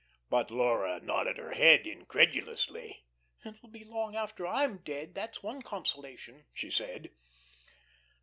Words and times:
But 0.31 0.49
Laura 0.49 0.99
nodded 0.99 1.37
her 1.37 1.51
head 1.51 1.85
incredulously. 1.85 3.05
"It 3.45 3.61
will 3.61 3.69
be 3.69 3.83
long 3.83 4.15
after 4.15 4.47
I 4.47 4.63
am 4.63 4.77
dead 4.77 5.13
that's 5.13 5.43
one 5.43 5.61
consolation," 5.61 6.45
she 6.55 6.71
said. 6.71 7.11